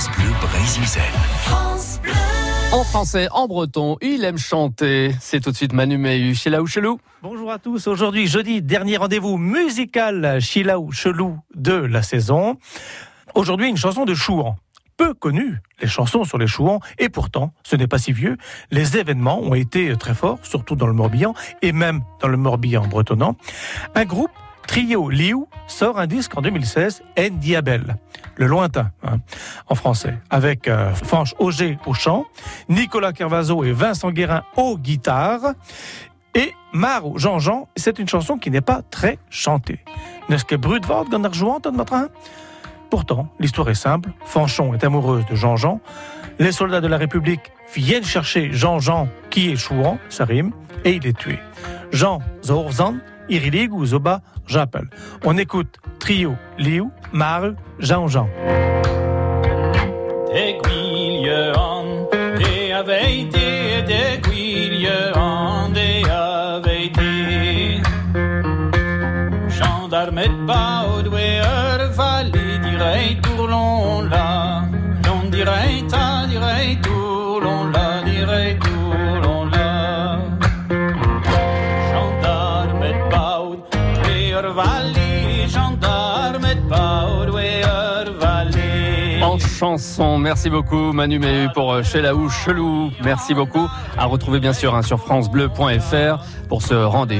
France 0.00 0.16
Bleu 0.16 0.30
Brésil. 0.40 1.02
En 2.72 2.84
français, 2.84 3.28
en 3.32 3.46
breton, 3.46 3.98
il 4.00 4.24
aime 4.24 4.38
chanter. 4.38 5.14
C'est 5.20 5.40
tout 5.40 5.50
de 5.50 5.56
suite 5.56 5.74
Manu 5.74 5.98
Mehu, 5.98 6.34
chez 6.34 6.56
ou 6.58 6.66
Chelou. 6.66 6.98
Bonjour 7.22 7.52
à 7.52 7.58
tous. 7.58 7.86
Aujourd'hui, 7.86 8.26
jeudi, 8.26 8.62
dernier 8.62 8.96
rendez-vous 8.96 9.36
musical 9.36 10.38
ou 10.78 10.90
Chelou 10.90 11.38
de 11.54 11.74
la 11.74 12.02
saison. 12.02 12.56
Aujourd'hui, 13.34 13.68
une 13.68 13.76
chanson 13.76 14.06
de 14.06 14.14
Chouan. 14.14 14.56
Peu 14.96 15.12
connue, 15.12 15.58
les 15.82 15.88
chansons 15.88 16.24
sur 16.24 16.38
les 16.38 16.46
Chouans, 16.46 16.80
et 16.98 17.10
pourtant, 17.10 17.52
ce 17.62 17.76
n'est 17.76 17.86
pas 17.86 17.98
si 17.98 18.12
vieux. 18.12 18.38
Les 18.70 18.96
événements 18.96 19.40
ont 19.40 19.54
été 19.54 19.94
très 19.96 20.14
forts, 20.14 20.38
surtout 20.42 20.76
dans 20.76 20.86
le 20.86 20.94
Morbihan, 20.94 21.34
et 21.60 21.72
même 21.72 22.00
dans 22.20 22.28
le 22.28 22.38
Morbihan 22.38 22.86
bretonnant. 22.86 23.36
Un 23.94 24.04
groupe 24.06 24.30
Trio 24.70 25.10
Liu 25.10 25.46
sort 25.66 25.98
un 25.98 26.06
disque 26.06 26.38
en 26.38 26.42
2016, 26.42 27.02
En 27.18 27.30
Diabel, 27.38 27.96
le 28.36 28.46
lointain 28.46 28.92
hein, 29.02 29.16
en 29.66 29.74
français, 29.74 30.16
avec 30.30 30.68
euh, 30.68 30.94
Franche 30.94 31.34
Auger 31.40 31.76
au 31.86 31.92
chant, 31.92 32.24
Nicolas 32.68 33.12
Carvazo 33.12 33.64
et 33.64 33.72
Vincent 33.72 34.12
Guérin 34.12 34.44
aux 34.56 34.78
guitares, 34.78 35.54
et 36.36 36.52
Maro 36.72 37.18
Jean-Jean, 37.18 37.66
c'est 37.74 37.98
une 37.98 38.08
chanson 38.08 38.38
qui 38.38 38.52
n'est 38.52 38.60
pas 38.60 38.82
très 38.88 39.18
chantée. 39.28 39.80
N'est-ce 40.28 40.44
que 40.44 40.54
Brudvort 40.54 41.08
ganar 41.08 41.34
jouant 41.34 41.60
notre 41.72 42.08
Pourtant, 42.90 43.28
l'histoire 43.40 43.70
est 43.70 43.74
simple, 43.74 44.10
Fanchon 44.24 44.72
est 44.72 44.84
amoureuse 44.84 45.26
de 45.26 45.34
Jean-Jean, 45.34 45.80
les 46.38 46.52
soldats 46.52 46.80
de 46.80 46.86
la 46.86 46.96
République 46.96 47.50
viennent 47.74 48.04
chercher 48.04 48.52
Jean-Jean 48.52 49.08
qui 49.30 49.50
est 49.50 49.56
chouan, 49.56 49.98
ça 50.10 50.24
rime, 50.24 50.52
et 50.84 50.92
il 50.92 51.04
est 51.08 51.18
tué. 51.18 51.40
Jean 51.90 52.20
Zorzan 52.44 52.98
Irilig 53.30 53.72
ou 53.72 53.86
Zoba 53.86 54.20
j'appelle. 54.46 54.88
On 55.24 55.38
écoute 55.38 55.78
Trio, 56.00 56.36
Liu, 56.58 56.90
Maru, 57.12 57.54
Jean-Jean. 57.78 58.28
De 60.32 60.58
gwylje 60.62 61.52
an, 61.56 61.86
de 62.12 62.72
aveite, 62.72 63.84
de 63.86 64.20
gwylje 64.22 65.12
an, 65.14 65.72
de 65.72 65.88
aveite. 66.10 67.80
Gendarmet 69.48 70.34
baud, 70.46 71.06
we 71.08 71.38
ur 71.38 71.80
vali, 71.96 72.58
direi 72.64 73.20
tourlon 73.22 74.08
la, 74.10 74.64
l'on 75.06 75.30
direi 75.30 75.84
ta, 75.88 76.26
direi 76.30 76.78
tourlon 76.82 77.70
la, 77.72 77.79
En 89.22 89.38
chanson, 89.38 90.18
merci 90.18 90.48
beaucoup 90.50 90.92
Manu 90.92 91.18
Mehu 91.18 91.48
pour 91.54 91.72
euh, 91.72 91.82
chez 91.82 92.02
ou 92.10 92.28
Chelou. 92.28 92.90
Merci 93.04 93.34
beaucoup. 93.34 93.68
À 93.96 94.06
retrouver 94.06 94.40
bien 94.40 94.52
sûr 94.52 94.74
hein, 94.74 94.82
sur 94.82 94.98
francebleu.fr 94.98 96.24
pour 96.48 96.62
ce 96.62 96.74
rendez-vous. 96.74 97.18